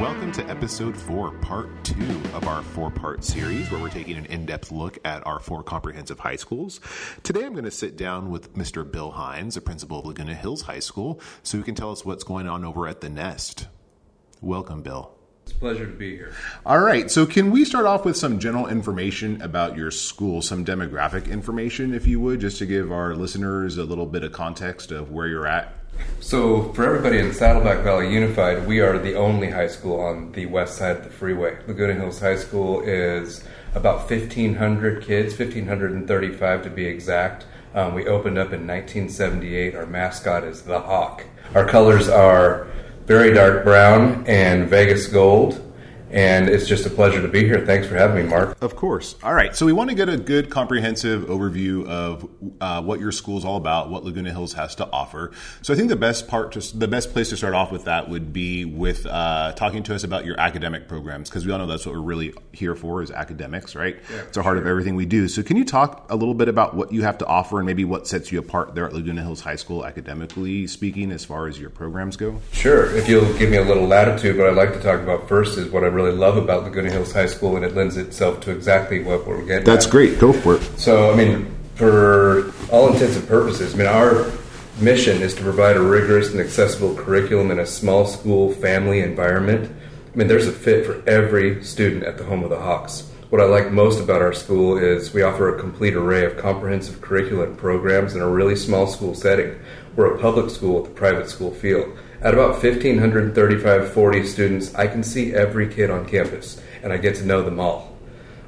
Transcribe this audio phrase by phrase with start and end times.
[0.00, 4.24] Welcome to episode four, part two of our four part series, where we're taking an
[4.24, 6.80] in depth look at our four comprehensive high schools.
[7.22, 8.90] Today, I'm going to sit down with Mr.
[8.90, 12.24] Bill Hines, the principal of Laguna Hills High School, so he can tell us what's
[12.24, 13.68] going on over at the Nest.
[14.40, 15.12] Welcome, Bill.
[15.42, 16.32] It's a pleasure to be here.
[16.64, 17.10] All right.
[17.10, 21.92] So, can we start off with some general information about your school, some demographic information,
[21.92, 25.28] if you would, just to give our listeners a little bit of context of where
[25.28, 25.74] you're at?
[26.20, 30.46] So, for everybody in Saddleback Valley Unified, we are the only high school on the
[30.46, 31.58] west side of the freeway.
[31.66, 33.42] Laguna Hills High School is
[33.74, 37.46] about 1,500 kids, 1,535 to be exact.
[37.74, 39.74] Um, we opened up in 1978.
[39.74, 41.24] Our mascot is the Hawk.
[41.54, 42.66] Our colors are
[43.06, 45.69] very dark brown and Vegas gold.
[46.10, 47.64] And it's just a pleasure to be here.
[47.64, 48.60] Thanks for having me, Mark.
[48.60, 49.14] Of course.
[49.22, 49.54] All right.
[49.54, 52.28] So we want to get a good comprehensive overview of
[52.60, 55.30] uh, what your school is all about, what Laguna Hills has to offer.
[55.62, 58.08] So I think the best part, to, the best place to start off with that
[58.08, 61.66] would be with uh, talking to us about your academic programs, because we all know
[61.66, 63.96] that's what we're really here for is academics, right?
[64.10, 64.62] Yeah, it's the heart sure.
[64.62, 65.28] of everything we do.
[65.28, 67.84] So can you talk a little bit about what you have to offer and maybe
[67.84, 71.60] what sets you apart there at Laguna Hills High School, academically speaking, as far as
[71.60, 72.40] your programs go?
[72.50, 72.96] Sure.
[72.96, 75.70] If you'll give me a little latitude, what I'd like to talk about first is
[75.70, 79.02] what I really love about Laguna Hills High School, and it lends itself to exactly
[79.02, 79.64] what we're getting.
[79.64, 79.92] That's at.
[79.92, 80.18] great.
[80.18, 80.62] Go for it.
[80.78, 84.32] So, I mean, for all intents and purposes, I mean, our
[84.80, 89.70] mission is to provide a rigorous and accessible curriculum in a small school family environment.
[90.12, 93.10] I mean, there's a fit for every student at the home of the Hawks.
[93.30, 97.00] What I like most about our school is we offer a complete array of comprehensive
[97.00, 99.56] curriculum programs in a really small school setting.
[99.94, 101.96] We're a public school with a private school feel.
[102.22, 107.16] At about 1,535, 40 students, I can see every kid on campus and I get
[107.16, 107.96] to know them all.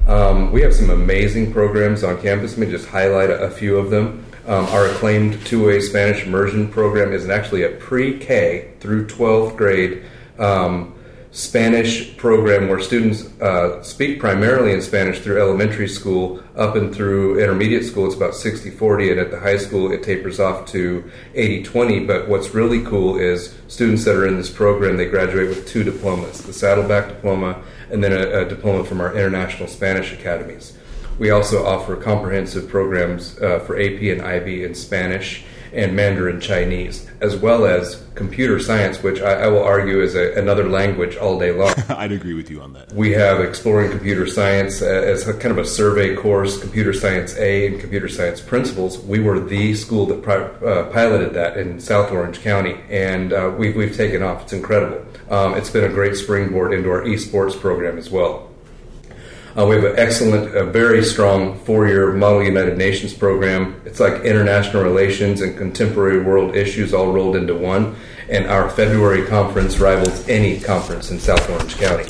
[0.07, 2.51] Um, we have some amazing programs on campus.
[2.51, 4.25] Let me just highlight a, a few of them.
[4.45, 9.55] Um, our acclaimed two way Spanish immersion program is actually a pre K through 12th
[9.55, 10.03] grade
[10.37, 10.92] um,
[11.33, 17.39] Spanish program where students uh, speak primarily in Spanish through elementary school up and through
[17.39, 18.05] intermediate school.
[18.05, 22.05] It's about 60 40, and at the high school, it tapers off to 80 20.
[22.05, 25.83] But what's really cool is students that are in this program, they graduate with two
[25.83, 30.77] diplomas the Saddleback diploma and then a, a diploma from our international Spanish academies.
[31.17, 37.09] We also offer comprehensive programs uh, for AP and IB in Spanish and Mandarin Chinese,
[37.21, 41.39] as well as computer science, which I, I will argue is a, another language all
[41.39, 41.73] day long.
[41.89, 42.93] I'd agree with you on that.
[42.93, 47.67] We have Exploring Computer Science as a, kind of a survey course, Computer Science A
[47.67, 48.99] and Computer Science Principles.
[48.99, 53.53] We were the school that pri- uh, piloted that in South Orange County, and uh,
[53.57, 54.43] we've, we've taken off.
[54.43, 55.05] It's incredible.
[55.29, 58.52] Um, it's been a great springboard into our esports program as well.
[59.55, 63.79] Uh, we have an excellent, a very strong four-year Model United Nations program.
[63.85, 67.95] It's like international relations and contemporary world issues all rolled into one.
[68.29, 72.05] And our February conference rivals any conference in South Orange County.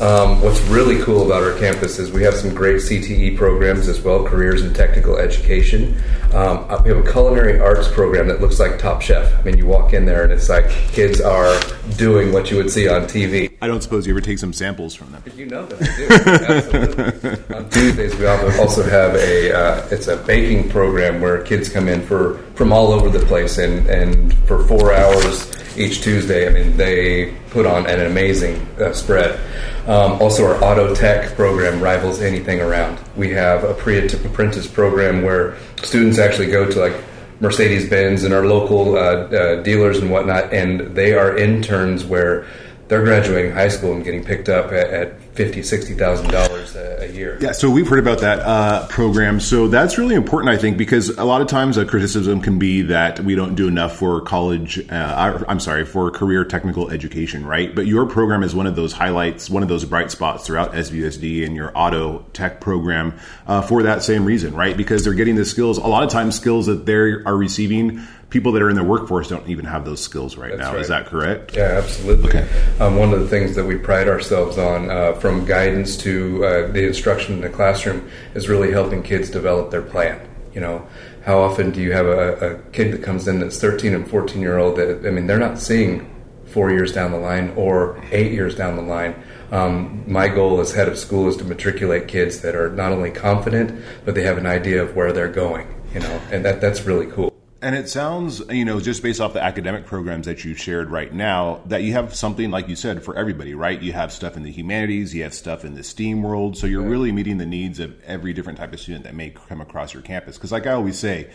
[0.00, 4.00] Um, what's really cool about our campus is we have some great CTE programs as
[4.02, 5.96] well, careers and technical education.
[6.34, 9.34] Um, uh, we have a culinary arts program that looks like Top Chef.
[9.38, 11.58] I mean, you walk in there and it's like kids are
[11.96, 13.56] doing what you would see on TV.
[13.62, 15.22] I don't suppose you ever take some samples from them.
[15.34, 16.54] You know that I do.
[16.54, 17.56] Absolutely.
[17.56, 22.04] on Tuesdays, we also have a uh, it's a baking program where kids come in
[22.06, 26.46] for from all over the place and and for four hours each Tuesday.
[26.46, 29.38] I mean, they put on an amazing uh, spread.
[29.86, 32.98] Um, also, our auto tech program rivals anything around.
[33.16, 36.96] We have a pre-apprentice program where students actually go to like
[37.40, 42.46] Mercedes Benz and our local uh, uh, dealers and whatnot, and they are interns where
[42.88, 47.10] they're graduating high school and getting picked up at, at fifty, sixty thousand dollars a
[47.12, 47.36] year.
[47.40, 49.40] Yeah, so we've heard about that uh, program.
[49.40, 52.82] So that's really important, I think, because a lot of times a criticism can be
[52.82, 54.78] that we don't do enough for college.
[54.90, 57.74] Uh, I'm sorry, for career technical education, right?
[57.74, 61.44] But your program is one of those highlights, one of those bright spots throughout SVSD
[61.44, 64.76] and your auto tech program uh, for that same reason, right?
[64.76, 65.78] Because they're getting the skills.
[65.78, 69.28] A lot of times, skills that they are receiving people that are in the workforce
[69.28, 70.72] don't even have those skills right That's now.
[70.72, 70.80] Right.
[70.80, 71.56] Is that correct?
[71.56, 72.30] Yeah, absolutely.
[72.30, 72.48] Okay.
[72.80, 76.72] Um, one of the things that we pride ourselves on, uh, from guidance to uh,
[76.72, 80.20] the instruction in the classroom, is really helping kids develop their plan.
[80.52, 80.86] You know,
[81.24, 84.40] how often do you have a, a kid that comes in that's 13 and 14
[84.40, 86.12] year old that, I mean, they're not seeing
[86.46, 89.14] four years down the line or eight years down the line.
[89.52, 93.10] Um, my goal as head of school is to matriculate kids that are not only
[93.10, 96.84] confident, but they have an idea of where they're going, you know, and that, that's
[96.84, 97.35] really cool.
[97.66, 101.12] And it sounds, you know, just based off the academic programs that you've shared right
[101.12, 103.82] now, that you have something, like you said, for everybody, right?
[103.82, 106.56] You have stuff in the humanities, you have stuff in the STEAM world.
[106.56, 106.90] So you're yeah.
[106.90, 110.04] really meeting the needs of every different type of student that may come across your
[110.04, 110.36] campus.
[110.36, 111.28] Because, like I always say,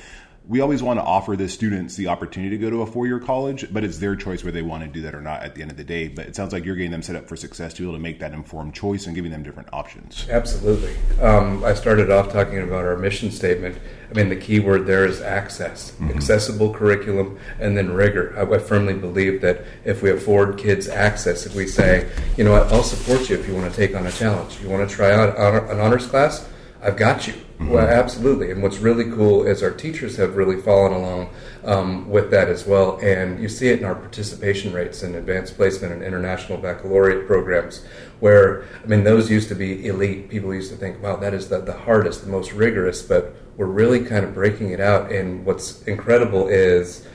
[0.47, 3.19] we always want to offer the students the opportunity to go to a four year
[3.19, 5.61] college, but it's their choice whether they want to do that or not at the
[5.61, 6.07] end of the day.
[6.07, 8.01] But it sounds like you're getting them set up for success to be able to
[8.01, 10.27] make that informed choice and giving them different options.
[10.29, 10.95] Absolutely.
[11.21, 13.77] Um, I started off talking about our mission statement.
[14.09, 16.09] I mean, the key word there is access, mm-hmm.
[16.09, 18.33] accessible curriculum, and then rigor.
[18.35, 22.51] I, I, firmly believe that if we afford kids access, if we say, you know
[22.51, 24.93] what, I'll support you if you want to take on a challenge, you want to
[24.93, 25.37] try out
[25.69, 26.45] an honors class,
[26.83, 27.33] I've got you.
[27.33, 27.69] Mm-hmm.
[27.69, 28.49] Well, absolutely.
[28.49, 31.29] And what's really cool is our teachers have really fallen along
[31.63, 32.97] um, with that as well.
[33.03, 37.85] And you see it in our participation rates in advanced placement and international baccalaureate programs,
[38.19, 40.29] where, I mean, those used to be elite.
[40.29, 43.67] People used to think, wow, that is the, the hardest, the most rigorous, but we're
[43.67, 45.11] really kind of breaking it out.
[45.11, 47.07] And what's incredible is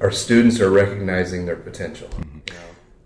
[0.00, 2.08] our students are recognizing their potential.
[2.08, 2.29] Mm-hmm.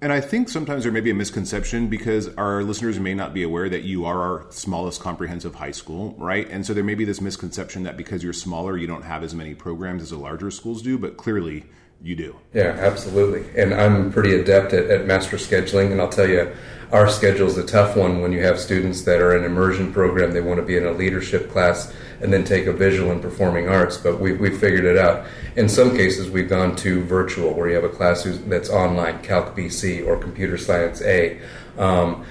[0.04, 3.42] And I think sometimes there may be a misconception because our listeners may not be
[3.42, 6.46] aware that you are our smallest comprehensive high school, right?
[6.50, 9.34] And so there may be this misconception that because you're smaller, you don't have as
[9.34, 11.64] many programs as the larger schools do, but clearly
[12.02, 12.36] you do.
[12.52, 13.46] Yeah, absolutely.
[13.58, 16.54] And I'm pretty adept at, at master scheduling, and I'll tell you,
[16.92, 20.32] our schedule is a tough one when you have students that are in immersion program,
[20.32, 23.68] they want to be in a leadership class and then take a visual and performing
[23.68, 25.26] arts, but we, we figured it out.
[25.56, 29.56] In some cases, we've gone to virtual, where you have a class that's online, Calc
[29.56, 31.40] BC or Computer Science A.
[31.78, 32.24] Um,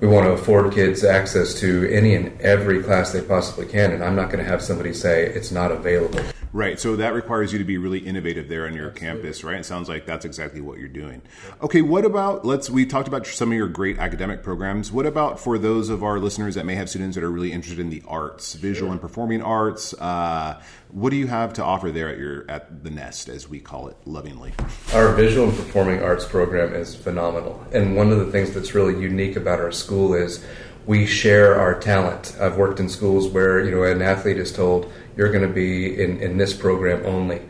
[0.00, 4.04] we want to afford kids access to any and every class they possibly can, and
[4.04, 6.20] I'm not going to have somebody say it's not available.
[6.52, 6.80] Right.
[6.80, 9.20] So that requires you to be really innovative there on your Absolutely.
[9.22, 9.60] campus, right?
[9.60, 11.22] It sounds like that's exactly what you're doing.
[11.62, 14.90] Okay, what about let's we talked about some of your great academic programs.
[14.90, 17.80] What about for those of our listeners that may have students that are really interested
[17.80, 18.92] in the arts, visual sure.
[18.92, 19.94] and performing arts?
[19.94, 20.60] Uh,
[20.90, 23.88] what do you have to offer there at your at the nest as we call
[23.88, 24.54] it lovingly?
[24.94, 27.62] Our visual and performing arts program is phenomenal.
[27.72, 30.44] And one of the things that's really unique about our school is
[30.86, 32.34] we share our talent.
[32.40, 36.00] I've worked in schools where, you know, an athlete is told you're going to be
[36.00, 37.42] in, in this program only.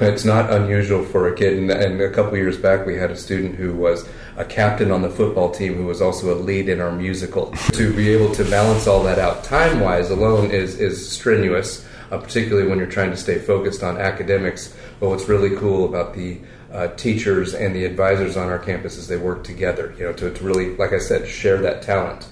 [0.00, 1.58] It's not unusual for a kid.
[1.58, 5.00] And, and a couple years back, we had a student who was a captain on
[5.00, 7.52] the football team who was also a lead in our musical.
[7.72, 12.18] to be able to balance all that out time wise alone is, is strenuous, uh,
[12.18, 14.74] particularly when you're trying to stay focused on academics.
[15.00, 16.38] But what's really cool about the
[16.70, 20.30] uh, teachers and the advisors on our campus is they work together, you know, to,
[20.30, 22.28] to really, like I said, share that talent.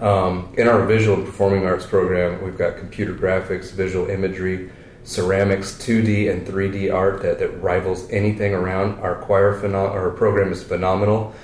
[0.00, 4.70] Um, in our visual and performing arts program, we've got computer graphics, visual imagery,
[5.02, 8.98] ceramics, 2D and 3D art that, that rivals anything around.
[9.00, 11.34] Our choir pheno- our program is phenomenal.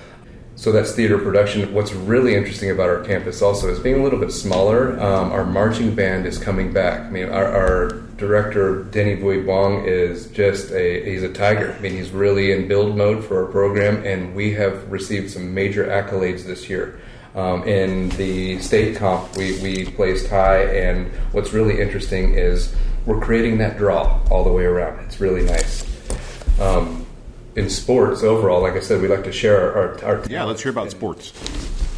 [0.56, 1.75] So that's theater production.
[1.75, 4.93] What's really interesting about our campus also is being a little bit smaller.
[5.00, 7.00] Um, our marching band is coming back.
[7.00, 11.75] I mean, our, our director Denny Vui Bong is just a he's a tiger.
[11.77, 15.53] I mean, he's really in build mode for our program, and we have received some
[15.53, 17.00] major accolades this year.
[17.35, 22.75] Um, in the state comp, we, we placed high, and what's really interesting is
[23.07, 25.01] we're creating that draw all the way around.
[25.01, 25.85] It's really nice.
[26.61, 27.05] Um,
[27.57, 30.45] in sports overall, like I said, we like to share our, our, our yeah.
[30.45, 31.33] Let's hear about sports.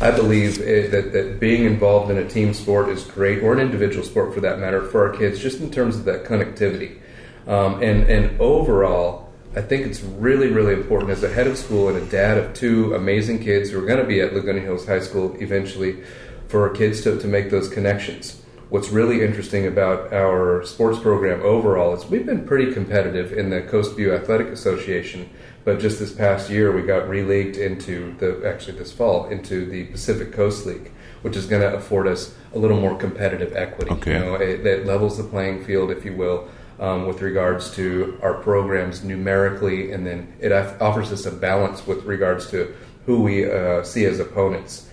[0.00, 3.61] I believe it, that, that being involved in a team sport is great, or an
[3.61, 6.99] individual sport for that matter, for our kids, just in terms of that connectivity.
[7.47, 9.25] Um, and, and overall,
[9.56, 12.53] I think it's really, really important as a head of school and a dad of
[12.53, 16.03] two amazing kids who are going to be at Laguna Hills High School eventually
[16.47, 18.43] for our kids to, to make those connections.
[18.69, 23.62] What's really interesting about our sports program overall is we've been pretty competitive in the
[23.62, 25.31] Coast View Athletic Association,
[25.64, 29.85] but just this past year we got releagued into the actually this fall into the
[29.85, 30.92] Pacific Coast League,
[31.23, 33.92] which is going to afford us a little more competitive equity.
[33.92, 34.12] Okay.
[34.12, 36.47] You know, it, it levels the playing field, if you will,
[36.78, 42.04] um, with regards to our programs numerically, and then it offers us a balance with
[42.04, 42.75] regards to
[43.06, 44.88] who we uh, see as opponents.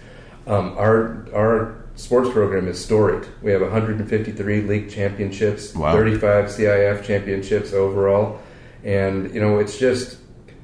[0.47, 3.27] Um, our our sports program is storied.
[3.41, 5.93] We have 153 league championships, wow.
[5.93, 8.39] 35 CIF championships overall,
[8.83, 10.17] and you know it's just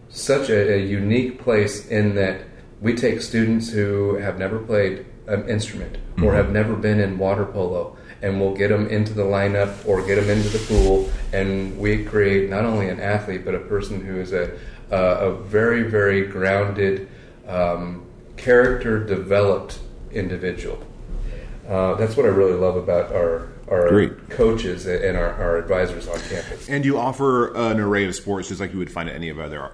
[0.10, 2.42] such a, a unique place in that
[2.82, 6.24] we take students who have never played an instrument mm-hmm.
[6.24, 10.06] or have never been in water polo and we'll get them into the lineup or
[10.06, 14.04] get them into the pool, and we create not only an athlete but a person
[14.04, 14.58] who is a
[14.92, 17.08] a very very grounded,
[17.48, 18.06] um,
[18.38, 19.80] character developed
[20.12, 20.84] individual.
[21.68, 24.30] Uh, that's what I really love about our our Great.
[24.30, 26.68] coaches and our, our, advisors on campus.
[26.70, 29.40] And you offer an array of sports just like you would find at any of
[29.40, 29.72] other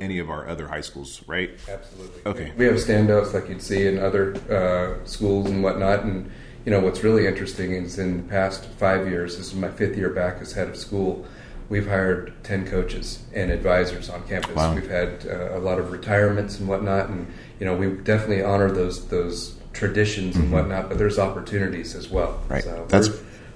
[0.00, 1.50] any of our other high schools, right?
[1.68, 2.22] Absolutely.
[2.24, 2.52] Okay.
[2.56, 6.30] We have standouts like you'd see in other uh, schools and whatnot, and
[6.64, 9.96] you know, what's really interesting is in the past five years, this is my fifth
[9.96, 11.26] year back as head of school,
[11.68, 14.54] we've hired 10 coaches and advisors on campus.
[14.54, 14.74] Wow.
[14.74, 17.26] We've had uh, a lot of retirements and whatnot, and,
[17.58, 20.44] you know, we definitely honor those, those traditions mm-hmm.
[20.44, 22.40] and whatnot, but there's opportunities as well.
[22.48, 22.62] Right.
[22.62, 23.08] So That's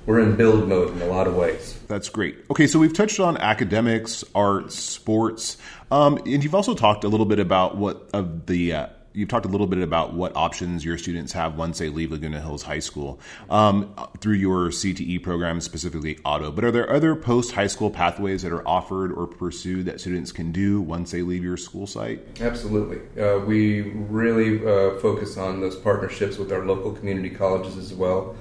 [0.06, 1.78] we're in build mode in a lot of ways.
[1.88, 2.38] That's great.
[2.48, 5.56] Okay, so we've touched on academics, arts, sports,
[5.90, 9.46] um, and you've also talked a little bit about what of the uh, you've talked
[9.46, 12.80] a little bit about what options your students have once they leave Laguna Hills High
[12.80, 13.18] School
[13.48, 16.52] um, through your CTE program, specifically auto.
[16.52, 20.32] But are there other post high school pathways that are offered or pursued that students
[20.32, 22.40] can do once they leave your school site?
[22.42, 22.98] Absolutely.
[23.20, 28.36] Uh, we really uh, focus on those partnerships with our local community colleges as well.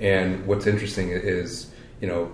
[0.00, 2.32] And what's interesting is, you know,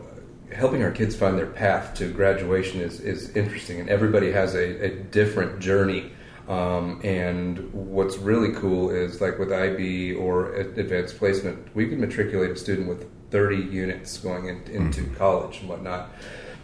[0.50, 4.86] helping our kids find their path to graduation is, is interesting, and everybody has a,
[4.86, 6.10] a different journey
[6.48, 12.50] um, and what's really cool is like with IB or advanced placement, we can matriculate
[12.50, 15.14] a student with 30 units going in, into mm-hmm.
[15.14, 16.10] college and whatnot.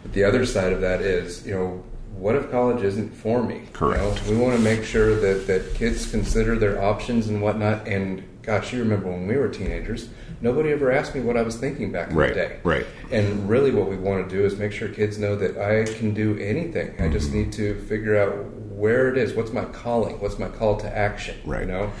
[0.03, 1.83] But the other side of that is, you know,
[2.13, 3.63] what if college isn't for me?
[3.73, 4.01] Correct.
[4.01, 7.87] You know, we want to make sure that, that kids consider their options and whatnot.
[7.87, 10.09] And gosh, you remember when we were teenagers,
[10.41, 12.59] nobody ever asked me what I was thinking back in right, the day.
[12.63, 12.85] Right.
[13.11, 16.13] And really, what we want to do is make sure kids know that I can
[16.13, 16.95] do anything.
[16.99, 17.37] I just mm-hmm.
[17.37, 19.33] need to figure out where it is.
[19.33, 20.19] What's my calling?
[20.19, 21.37] What's my call to action?
[21.45, 21.61] Right.
[21.61, 21.91] You know.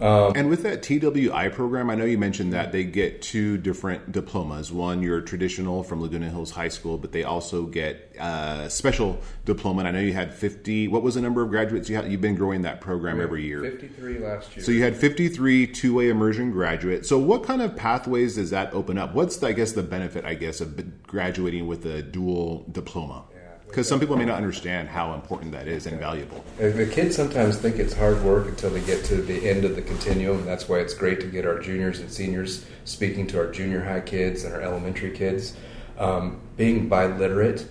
[0.00, 4.12] Um, and with that TWI program, I know you mentioned that they get two different
[4.12, 4.70] diplomas.
[4.70, 9.20] One, your traditional from Laguna Hills High School, but they also get a uh, special
[9.44, 9.80] diploma.
[9.80, 10.86] And I know you had 50.
[10.86, 12.10] What was the number of graduates you had?
[12.10, 13.62] You've been growing that program every year.
[13.62, 14.64] 53 last year.
[14.64, 17.08] So you had 53 two way immersion graduates.
[17.08, 19.14] So what kind of pathways does that open up?
[19.14, 23.24] What's, I guess, the benefit, I guess, of graduating with a dual diploma?
[23.68, 26.44] Because some people may not understand how important that is and valuable.
[26.56, 29.82] The kids sometimes think it's hard work until they get to the end of the
[29.82, 33.52] continuum, and that's why it's great to get our juniors and seniors speaking to our
[33.52, 35.54] junior high kids and our elementary kids.
[35.98, 37.68] Um, being biliterate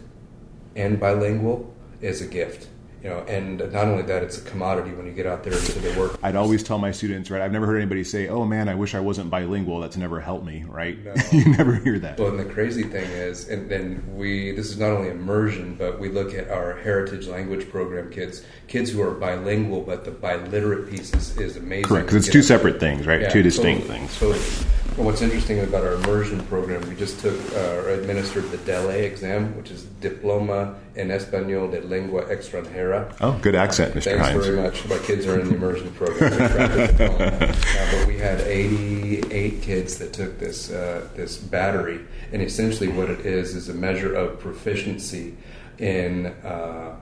[0.75, 2.67] and bilingual is a gift
[3.03, 5.79] you know, and not only that, it's a commodity when you get out there into
[5.79, 6.19] the work.
[6.23, 7.41] I'd always tell my students, right?
[7.41, 10.45] I've never heard anybody say, "Oh man, I wish I wasn't bilingual." That's never helped
[10.45, 10.97] me, right?
[11.03, 11.13] No.
[11.31, 12.19] you never hear that.
[12.19, 15.99] Well, and the crazy thing is, and, and we this is not only immersion, but
[15.99, 20.89] we look at our heritage language program kids, kids who are bilingual, but the biliterate
[20.89, 21.89] piece is, is amazing.
[21.89, 23.21] Correct, because it's two separate things, right?
[23.21, 24.19] Yeah, two distinct totally, things.
[24.19, 24.67] Totally.
[24.97, 28.89] Well, what's interesting about our immersion program, we just took uh, or administered the DELE
[28.89, 33.15] exam, which is Diploma en Español de Lengua Extranjera.
[33.21, 34.05] Oh, good accent, Mr.
[34.05, 34.43] Thanks Hines.
[34.43, 34.87] very much.
[34.87, 36.33] My kids are in the immersion program.
[36.41, 37.37] uh,
[37.91, 43.23] but we had 88 kids that took this uh, this battery, and essentially what it
[43.23, 45.37] is is a measure of proficiency
[45.77, 46.95] in uh,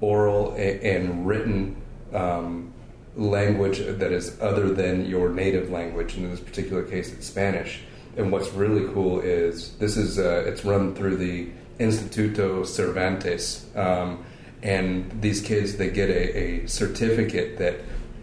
[0.00, 1.76] oral and written.
[2.14, 2.71] Um,
[3.16, 6.14] language that is other than your native language.
[6.14, 7.80] And in this particular case, it's Spanish.
[8.16, 14.24] And what's really cool is this is uh, it's run through the Instituto Cervantes, um,
[14.62, 17.80] and these kids they get a, a, certificate that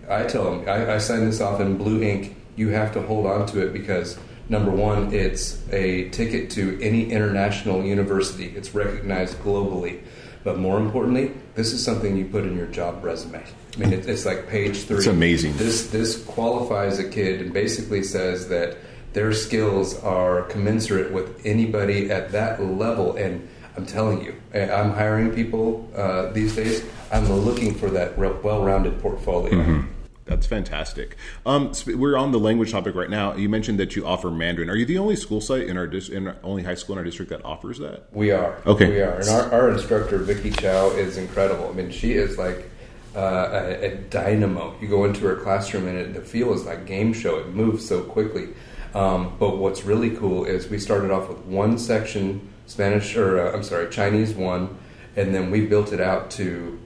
[0.07, 2.35] I tell them I, I sign this off in blue ink.
[2.55, 4.17] You have to hold on to it because
[4.47, 8.53] number one, it's a ticket to any international university.
[8.55, 10.01] It's recognized globally.
[10.43, 13.43] But more importantly, this is something you put in your job resume.
[13.75, 14.97] I mean, it, it's like page three.
[14.97, 15.57] It's amazing.
[15.57, 18.77] This this qualifies a kid and basically says that
[19.13, 23.15] their skills are commensurate with anybody at that level.
[23.15, 26.83] And I'm telling you, I'm hiring people uh, these days.
[27.11, 29.53] I'm looking for that well-rounded portfolio.
[29.53, 29.87] Mm-hmm.
[30.29, 31.17] That's fantastic.
[31.43, 33.35] Um, we're on the language topic right now.
[33.35, 34.69] You mentioned that you offer Mandarin.
[34.69, 36.99] Are you the only school site in our dis- in our only high school in
[36.99, 38.03] our district that offers that?
[38.13, 38.61] We are.
[38.67, 38.89] Okay.
[38.89, 39.19] We are.
[39.19, 41.67] And our, our instructor Vicky Chow is incredible.
[41.67, 42.69] I mean, she is like
[43.15, 44.75] uh, a, a, dynamo.
[44.79, 47.39] You go into her classroom and it, the feel is like game show.
[47.39, 48.49] It moves so quickly.
[48.93, 53.51] Um, but what's really cool is we started off with one section Spanish or uh,
[53.51, 54.77] I'm sorry Chinese one,
[55.15, 56.79] and then we built it out to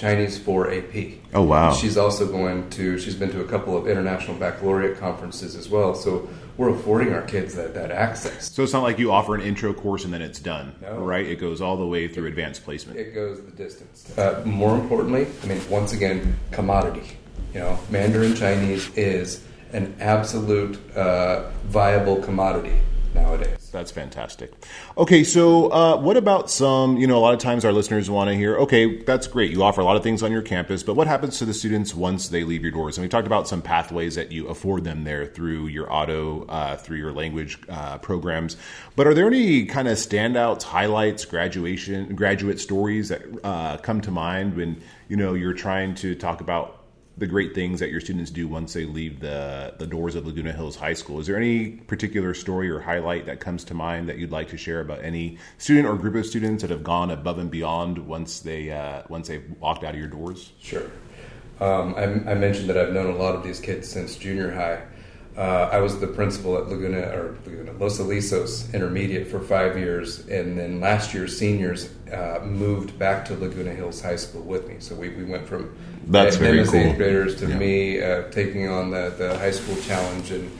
[0.00, 1.18] Chinese for AP.
[1.34, 1.74] Oh wow!
[1.74, 2.98] She's also going to.
[2.98, 5.94] She's been to a couple of international baccalaureate conferences as well.
[5.94, 6.26] So
[6.56, 8.52] we're affording our kids that, that access.
[8.52, 10.98] So it's not like you offer an intro course and then it's done, no.
[10.98, 11.26] right?
[11.26, 12.98] It goes all the way through advanced placement.
[12.98, 14.16] It goes the distance.
[14.18, 17.16] Uh, more importantly, I mean, once again, commodity.
[17.54, 22.78] You know, Mandarin Chinese is an absolute uh, viable commodity
[23.14, 23.70] nowadays.
[23.72, 24.52] That's fantastic.
[24.98, 26.96] Okay, so uh, what about some?
[26.96, 29.50] You know, a lot of times our listeners want to hear, okay, that's great.
[29.50, 31.94] You offer a lot of things on your campus, but what happens to the students
[31.94, 32.98] once they leave your doors?
[32.98, 36.76] And we talked about some pathways that you afford them there through your auto, uh,
[36.76, 38.56] through your language uh, programs.
[38.96, 44.10] But are there any kind of standouts, highlights, graduation, graduate stories that uh, come to
[44.10, 46.79] mind when you know you're trying to talk about
[47.18, 50.52] the great things that your students do once they leave the the doors of Laguna
[50.52, 51.20] Hills High School.
[51.20, 54.56] Is there any particular story or highlight that comes to mind that you'd like to
[54.56, 58.40] share about any student or group of students that have gone above and beyond once
[58.40, 60.52] they uh, once they've walked out of your doors?
[60.60, 60.90] Sure.
[61.60, 64.82] Um, I, I, mentioned that I've known a lot of these kids since junior high.
[65.36, 70.26] uh, I was the principal at Laguna or Laguna, Los Alisos Intermediate for five years,
[70.28, 74.76] and then last year seniors uh, moved back to Laguna Hills High School with me.
[74.78, 75.76] So we, we went from
[76.06, 76.80] That's very as cool.
[76.80, 77.58] eighth graders to Yeah.
[77.58, 80.50] me uh, taking on the, the high school challenge and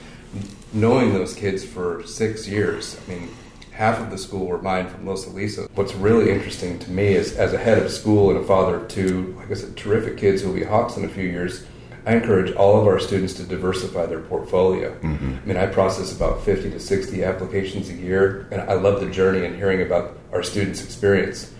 [0.73, 2.97] knowing those kids for six years.
[3.05, 3.29] I mean,
[3.71, 5.67] half of the school were mine from Los Alisos.
[5.75, 8.87] What's really interesting to me is, as a head of school and a father of
[8.87, 11.65] two, like I said, terrific kids who will be Hawks in a few years.
[12.05, 14.97] I encourage all of our students to diversify their portfolio.
[15.03, 15.07] I
[15.45, 19.45] mean, I process about 50 to 60 applications a year, and I love the journey
[19.45, 21.53] and hearing about our students' experience.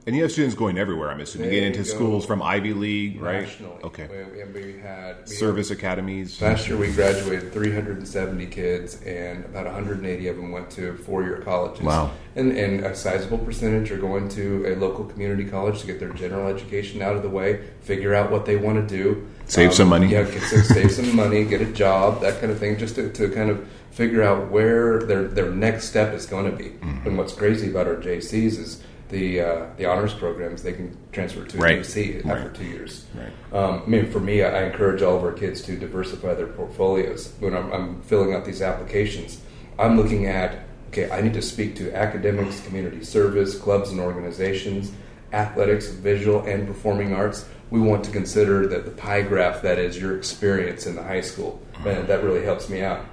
[0.00, 1.10] Um, And you have students going everywhere.
[1.10, 3.42] I'm assuming getting into schools from Ivy League, right?
[3.42, 3.82] nationally.
[3.84, 4.08] Okay.
[4.08, 6.40] We, we, we had we Service academies.
[6.40, 11.82] Last year we graduated 370 kids, and about 180 of them went to four-year colleges.
[11.82, 12.12] Wow.
[12.34, 16.12] And, and a sizable percentage are going to a local community college to get their
[16.12, 19.88] general education out of the way, figure out what they want to do, Save some
[19.88, 20.06] money.
[20.06, 20.24] Yeah,
[20.62, 23.68] save some money, get a job, that kind of thing, just to, to kind of
[23.90, 26.70] figure out where their their next step is going to be.
[26.70, 27.08] Mm-hmm.
[27.08, 31.44] And what's crazy about our JCs is the uh, the honors programs they can transfer
[31.44, 31.80] to Right.
[31.80, 32.54] JC after Right.
[32.54, 33.04] two years.
[33.14, 33.58] Right.
[33.58, 37.32] Um, I mean, for me, I encourage all of our kids to diversify their portfolios.
[37.40, 39.40] When I'm, I'm filling out these applications,
[39.78, 44.90] I'm looking at okay, I need to speak to academics, community service, clubs and organizations,
[45.32, 47.46] athletics, visual and performing arts.
[47.70, 51.20] We want to consider that the pie graph that is your experience in the high
[51.20, 51.60] school.
[51.86, 53.04] And that really helps me out.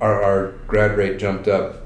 [0.00, 1.85] Our, our grad rate jumped up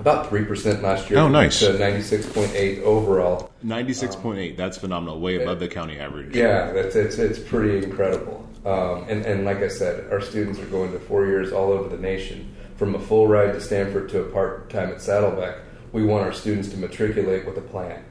[0.00, 1.20] about three percent last year.
[1.20, 1.60] Oh, nice.
[1.60, 3.50] To ninety six point eight overall.
[3.64, 4.56] 96.8.
[4.56, 5.20] That's phenomenal.
[5.20, 6.34] Way above the county average.
[6.34, 8.48] Yeah, that's it's it's pretty incredible.
[8.64, 11.88] Um, and and like I said, our students are going to four years all over
[11.88, 15.58] the nation, from a full ride to Stanford to a part time at Saddleback.
[15.92, 18.04] We want our students to matriculate with a plan.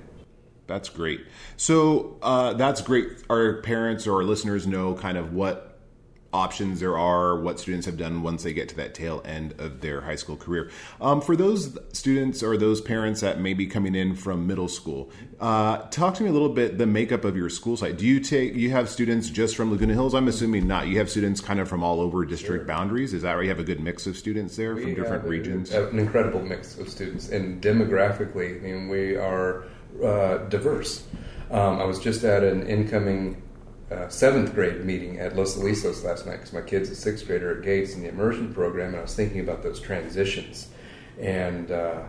[0.68, 1.22] That's great.
[1.58, 3.24] So uh, that's great.
[3.30, 5.69] Our parents or our listeners know kind of what
[6.32, 9.82] options there are, what students have done once they get to that tail end of
[9.82, 10.70] their high school career.
[11.02, 15.10] Um, for those students or those parents that may be coming in from middle school,
[15.40, 17.98] uh, talk to me a little bit the makeup of your school site.
[17.98, 20.14] Do you take you have students just from Laguna Hills?
[20.14, 20.88] I'm assuming not.
[20.88, 23.14] You have students kind of from all over district boundaries.
[23.14, 23.44] Is that right?
[23.44, 25.72] You have a good mix of students there from different have a- regions.
[25.72, 29.66] An incredible mix of students, and demographically, I mean, we are
[30.04, 31.04] uh, diverse.
[31.50, 33.42] Um, I was just at an incoming
[33.92, 37.58] uh, seventh grade meeting at Los Alisos last night because my kid's a sixth grader
[37.58, 40.68] at Gates in the immersion program, and I was thinking about those transitions.
[41.20, 42.04] And uh,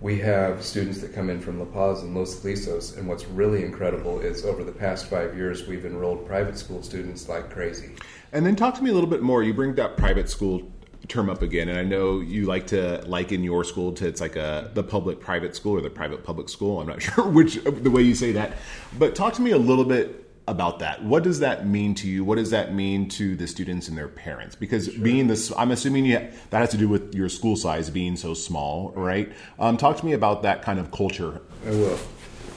[0.00, 3.64] we have students that come in from La Paz and Los Alisos, and what's really
[3.64, 7.90] incredible is over the past five years, we've enrolled private school students like crazy.
[8.32, 9.42] And then talk to me a little bit more.
[9.42, 10.70] You bring that private school
[11.08, 14.36] term up again, and I know you like to liken your school to it's like
[14.36, 16.80] a the public private school or the private public school.
[16.80, 18.54] I'm not sure which the way you say that,
[18.98, 21.02] but talk to me a little bit about that.
[21.02, 22.24] What does that mean to you?
[22.24, 24.54] What does that mean to the students and their parents?
[24.54, 26.18] Because being this, I'm assuming you,
[26.50, 29.32] that has to do with your school size being so small, right?
[29.58, 31.40] Um, talk to me about that kind of culture.
[31.66, 31.98] I will.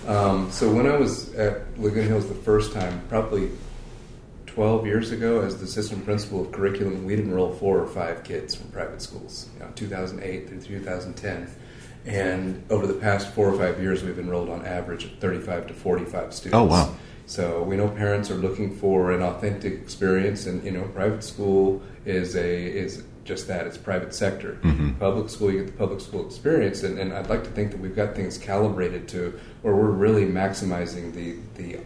[0.08, 3.52] Um, so when I was at Laguna Hills the first time, probably
[4.46, 8.56] 12 years ago, as the assistant principal of curriculum, we'd enroll four or five kids
[8.56, 11.50] from private schools, you know, 2008 through 2010.
[12.06, 16.34] And over the past four or five years, we've enrolled on average 35 to 45
[16.34, 16.56] students.
[16.56, 16.96] Oh, wow.
[17.30, 21.80] So we know parents are looking for an authentic experience, and you know, private school
[22.04, 23.68] is a is just that.
[23.68, 24.58] It's private sector.
[25.00, 27.80] Public school, you get the public school experience, and, and I'd like to think that
[27.80, 31.82] we've got things calibrated to where we're really maximizing the the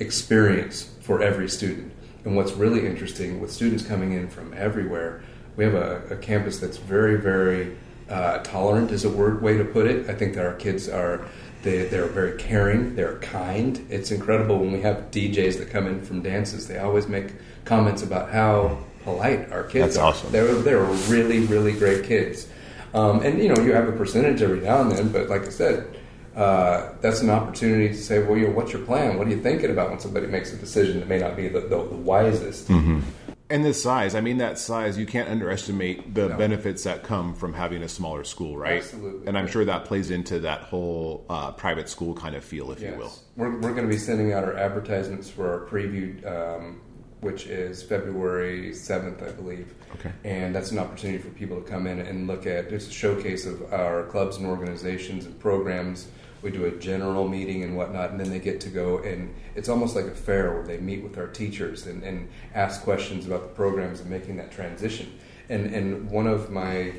[0.00, 1.92] experience for every student.
[2.24, 5.22] And what's really interesting with students coming in from everywhere,
[5.54, 7.76] we have a, a campus that's very, very
[8.10, 10.10] uh, tolerant, is a word way to put it.
[10.10, 11.24] I think that our kids are
[11.62, 13.84] they, they're very caring, they're kind.
[13.90, 16.68] It's incredible when we have DJs that come in from dances.
[16.68, 17.32] They always make
[17.64, 20.08] comments about how polite our kids That's are.
[20.10, 20.32] awesome.
[20.32, 22.48] They're they're really, really great kids.
[22.94, 25.50] Um, and you know, you have a percentage every now and then, but like I
[25.50, 25.96] said,
[26.36, 29.18] uh, that's an opportunity to say, well, you know, what's your plan?
[29.18, 31.60] What are you thinking about when somebody makes a decision that may not be the,
[31.60, 32.68] the, the wisest?
[32.68, 33.00] Mm-hmm.
[33.50, 36.36] And this size, I mean, that size, you can't underestimate the No.
[36.36, 38.82] benefits that come from having a smaller school, right?
[38.82, 39.26] Absolutely.
[39.26, 42.82] And I'm sure that plays into that whole uh, private school kind of feel, if
[42.82, 43.06] you will.
[43.06, 43.22] Yes.
[43.36, 46.80] We're, we're going to be sending out our advertisements for our preview, um,
[47.22, 49.72] which is February 7th, I believe.
[49.94, 50.12] Okay.
[50.24, 53.46] And that's an opportunity for people to come in and look at just a showcase
[53.46, 56.08] of our clubs and organizations and programs.
[56.42, 59.68] We do a general meeting and whatnot, and then they get to go and it's
[59.68, 63.42] almost like a fair where they meet with our teachers and, and ask questions about
[63.42, 65.18] the programs and making that transition.
[65.48, 66.90] And, and one of my,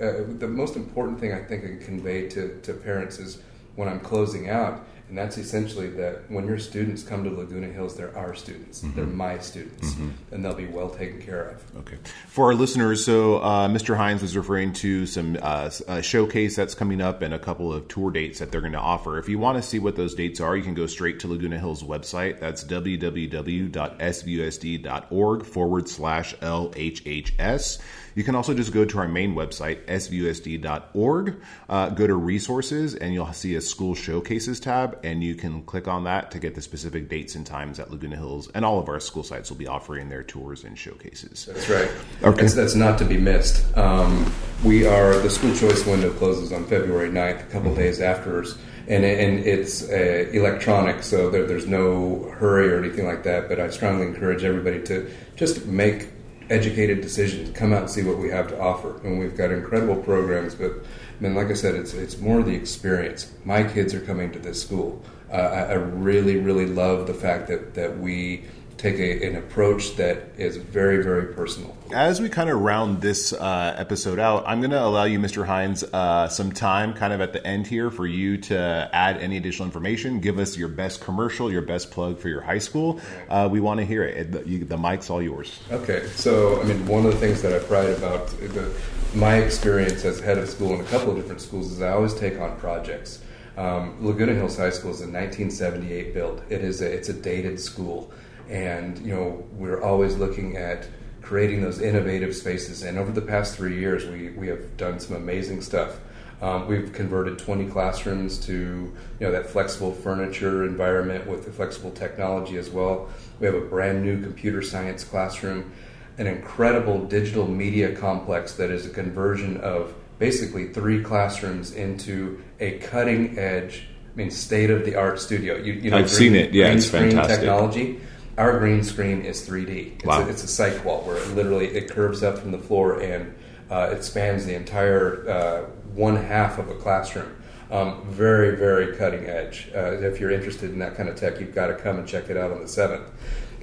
[0.00, 3.40] uh, the most important thing I think I can convey to, to parents is
[3.76, 7.96] when I'm closing out And that's essentially that when your students come to Laguna Hills,
[7.96, 8.82] they're our students.
[8.82, 8.96] Mm-hmm.
[8.96, 10.34] They're my students, mm-hmm.
[10.34, 11.64] and they'll be well taken care of.
[11.78, 11.96] Okay.
[12.26, 13.96] For our listeners, so uh, Mr.
[13.96, 15.70] Hines was referring to some uh,
[16.02, 19.18] showcase that's coming up and a couple of tour dates that they're going to offer.
[19.18, 21.58] If you want to see what those dates are, you can go straight to Laguna
[21.58, 22.40] Hills website.
[22.40, 27.78] That's www.svusd.org forward slash LHHS.
[28.18, 33.14] You can also just go to our main website, svusd.org, uh, go to resources, and
[33.14, 36.60] you'll see a school showcases tab, and you can click on that to get the
[36.60, 39.68] specific dates and times at Laguna Hills and all of our school sites will be
[39.68, 41.46] offering their tours and showcases.
[41.46, 41.88] That's right.
[42.24, 42.40] Okay.
[42.40, 43.64] That's, that's not to be missed.
[43.78, 44.32] Um,
[44.64, 47.78] we are, the school choice window closes on February 9th, a couple mm-hmm.
[47.82, 48.44] days after
[48.88, 53.48] and, and it's uh, electronic, so there, there's no hurry or anything like that.
[53.48, 56.08] But I strongly encourage everybody to just make
[56.50, 57.56] educated decisions.
[57.56, 59.00] Come out and see what we have to offer.
[59.04, 62.54] And we've got incredible programs, but I mean, like I said, it's it's more the
[62.54, 63.32] experience.
[63.44, 65.02] My kids are coming to this school.
[65.30, 68.44] Uh, I, I, really, really love the fact that that we
[68.78, 71.76] take a, an approach that is very, very personal.
[71.92, 75.44] As we kind of round this uh, episode out, I'm going to allow you, Mr.
[75.44, 79.36] Hines, uh, some time kind of at the end here for you to add any
[79.36, 80.20] additional information.
[80.20, 83.00] Give us your best commercial, your best plug for your high school.
[83.28, 84.30] Uh, we want to hear it.
[84.30, 85.58] The, you, the, mic's all yours.
[85.72, 86.06] Okay.
[86.14, 88.72] So, I mean, one of the things that I pride about the,
[89.12, 92.14] my experience as head of school in a couple of different schools is I always
[92.14, 93.22] take on projects.
[93.56, 96.42] Um, Laguna Hills High School is a 1978 build.
[96.48, 98.12] It is a, it's a dated school
[98.48, 100.88] and you know we're always looking at
[101.22, 102.82] creating those innovative spaces.
[102.82, 106.00] And over the past three years, we we have done some amazing stuff.
[106.40, 111.90] Um, we've converted 20 classrooms to you know that flexible furniture environment with the flexible
[111.90, 113.08] technology as well.
[113.40, 115.72] We have a brand new computer science classroom,
[116.16, 122.78] an incredible digital media complex that is a conversion of basically three classrooms into a
[122.78, 125.56] cutting edge, I mean, state of the art studio.
[125.56, 126.52] You, you know, I've green, seen it.
[126.52, 127.40] Yeah, it's fantastic.
[127.40, 128.00] Technology
[128.38, 129.96] our green screen is 3D.
[129.96, 130.22] It's, wow.
[130.22, 133.34] a, it's a cyc wall where it literally it curves up from the floor and
[133.68, 135.62] uh, it spans the entire uh,
[135.94, 137.34] one half of a classroom.
[137.70, 139.70] Um, very, very cutting edge.
[139.74, 142.30] Uh, if you're interested in that kind of tech, you've got to come and check
[142.30, 143.06] it out on the 7th.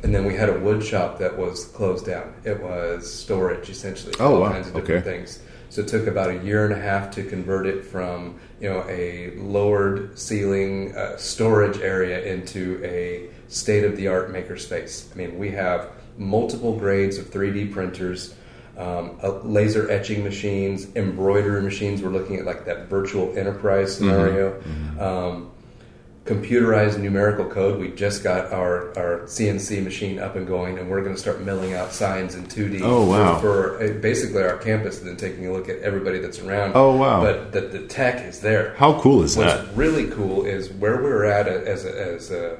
[0.03, 2.35] And then we had a wood shop that was closed down.
[2.43, 4.13] It was storage, essentially.
[4.19, 4.51] Oh, all wow.
[4.51, 5.17] kinds of different okay.
[5.17, 5.39] things.
[5.69, 8.85] So it took about a year and a half to convert it from you know
[8.87, 15.11] a lowered ceiling uh, storage area into a state of the art makerspace.
[15.11, 18.35] I mean, we have multiple grades of 3D printers,
[18.77, 22.01] um, uh, laser etching machines, embroidery machines.
[22.01, 24.05] We're looking at like that virtual enterprise mm-hmm.
[24.05, 24.59] scenario.
[24.61, 24.99] Mm-hmm.
[24.99, 25.51] Um,
[26.25, 27.79] computerized numerical code.
[27.79, 31.41] We just got our, our CNC machine up and going, and we're going to start
[31.41, 32.81] milling out signs in 2D.
[32.81, 33.39] Oh, wow.
[33.39, 36.73] For, for uh, basically our campus, and then taking a look at everybody that's around.
[36.75, 37.21] Oh, wow.
[37.21, 38.73] But the, the tech is there.
[38.75, 39.65] How cool is What's that?
[39.65, 42.59] What's really cool is where we're at as a, as a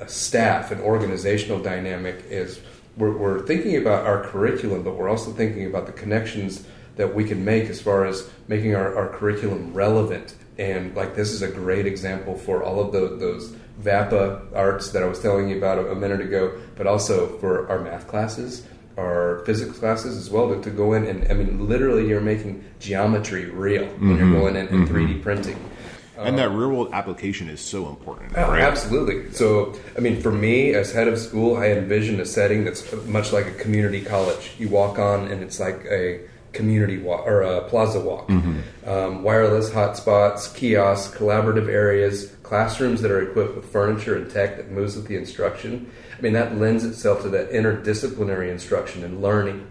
[0.00, 2.60] a staff and organizational dynamic is
[2.96, 7.24] we're, we're, thinking about our curriculum, but we're also thinking about the connections that we
[7.24, 10.34] can make as far as making our, our curriculum relevant.
[10.58, 15.02] And like this is a great example for all of the, those VAPA arts that
[15.02, 18.66] I was telling you about a, a, minute ago, but also for our math classes,
[18.96, 22.64] our physics classes as well, to, to go in and I mean, literally, you're making
[22.80, 24.08] geometry real mm-hmm.
[24.08, 24.38] when you're mm-hmm.
[24.38, 24.96] going in and mm-hmm.
[24.96, 25.70] 3D printing
[26.18, 28.32] and that real world application is so important.
[28.36, 28.62] Oh, right?
[28.62, 29.32] Absolutely.
[29.32, 33.32] So, I mean, for me as head of school, I envision a setting that's much
[33.32, 34.52] like a community college.
[34.58, 36.20] You walk on, and it's like a
[36.56, 38.28] community walk or a plaza walk.
[38.28, 38.88] Mm-hmm.
[38.88, 44.70] Um, wireless hotspots, kiosks, collaborative areas, classrooms that are equipped with furniture and tech that
[44.70, 45.90] moves with the instruction.
[46.16, 49.66] I mean, that lends itself to that interdisciplinary instruction and learning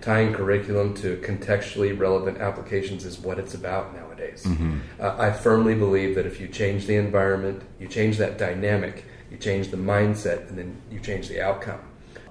[0.00, 4.44] tying curriculum to contextually relevant applications is what it's about nowadays.
[4.44, 4.78] Mm-hmm.
[4.98, 9.36] Uh, I firmly believe that if you change the environment, you change that dynamic, you
[9.36, 11.80] change the mindset, and then you change the outcome.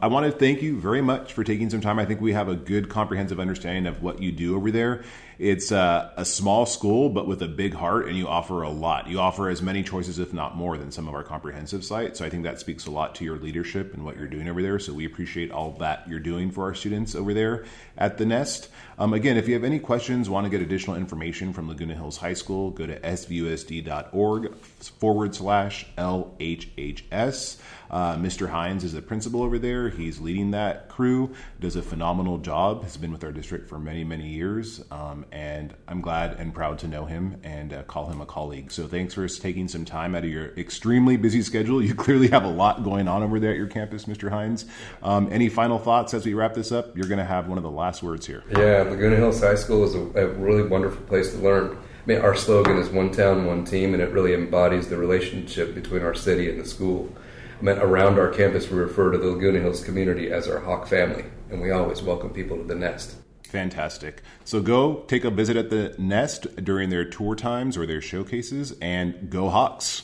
[0.01, 1.99] I want to thank you very much for taking some time.
[1.99, 5.03] I think we have a good comprehensive understanding of what you do over there.
[5.39, 9.07] It's a, a, small school, but with a big heart, and you offer a lot.
[9.07, 12.19] You offer as many choices, if not more, than some of our comprehensive sites.
[12.19, 14.61] So I think that speaks a lot to your leadership and what you're doing over
[14.61, 14.79] there.
[14.79, 17.63] So we appreciate all that you're doing for our students over there
[17.97, 18.67] at the Nest.
[18.97, 22.17] Um, again, if you have any questions, want to get additional information from Laguna Hills
[22.17, 24.55] High School, go to svusd.org
[24.99, 27.61] forward slash LHHS.
[27.89, 28.49] Uh, Mr.
[28.49, 29.89] Hines is the principal over there.
[29.89, 34.03] He's leading that crew, does a phenomenal job, has been with our district for many,
[34.03, 34.83] many years.
[34.91, 38.71] Um, and I'm glad and proud to know him and uh, call him a colleague.
[38.71, 41.83] So thanks for taking some time out of your extremely busy schedule.
[41.89, 44.29] You clearly have a lot going on over there at your campus, Mr.
[44.29, 44.65] Hines.
[45.01, 46.95] Um, any final thoughts as we wrap this up?
[46.95, 48.43] You're going to have one of the last words here.
[48.51, 51.75] Yeah, Laguna Hills High School is a, a really wonderful place to learn.
[51.75, 55.73] I mean, our slogan is one town, one team, and it really embodies the relationship
[55.73, 57.11] between our city and the school.
[57.59, 60.87] I mean, around our campus, we refer to the Laguna Hills community as our Hawk
[60.87, 63.15] family, and we always welcome people to the nest.
[63.49, 64.21] Fantastic.
[64.45, 68.75] So go take a visit at the Nest during their tour times or their showcases
[68.79, 70.03] and go Hawks.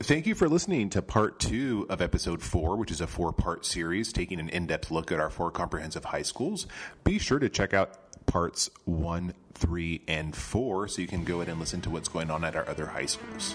[0.00, 3.66] Thank you for listening to part two of episode four, which is a four part
[3.66, 6.66] series taking an in depth look at our four comprehensive high schools.
[7.04, 11.50] Be sure to check out parts one, three, and four so you can go ahead
[11.50, 13.54] and listen to what's going on at our other high schools.